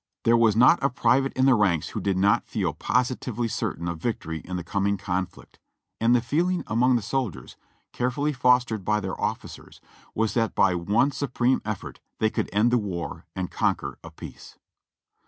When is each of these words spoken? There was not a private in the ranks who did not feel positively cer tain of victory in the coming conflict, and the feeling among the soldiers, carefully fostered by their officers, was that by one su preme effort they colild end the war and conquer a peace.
There 0.23 0.35
was 0.35 0.55
not 0.55 0.81
a 0.81 0.89
private 0.89 1.31
in 1.33 1.45
the 1.45 1.53
ranks 1.53 1.89
who 1.89 2.01
did 2.01 2.17
not 2.17 2.47
feel 2.47 2.73
positively 2.73 3.47
cer 3.47 3.75
tain 3.75 3.87
of 3.87 3.99
victory 4.01 4.39
in 4.39 4.55
the 4.55 4.63
coming 4.63 4.97
conflict, 4.97 5.59
and 5.99 6.15
the 6.15 6.21
feeling 6.23 6.63
among 6.65 6.95
the 6.95 7.03
soldiers, 7.03 7.55
carefully 7.93 8.33
fostered 8.33 8.83
by 8.83 8.99
their 8.99 9.21
officers, 9.21 9.79
was 10.15 10.33
that 10.33 10.55
by 10.55 10.73
one 10.73 11.11
su 11.11 11.27
preme 11.27 11.61
effort 11.65 11.99
they 12.17 12.31
colild 12.31 12.49
end 12.51 12.71
the 12.71 12.79
war 12.79 13.27
and 13.35 13.51
conquer 13.51 13.99
a 14.03 14.09
peace. 14.09 14.57